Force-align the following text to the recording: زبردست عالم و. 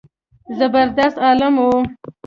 زبردست 0.57 1.17
عالم 1.25 1.55
و. 1.67 1.67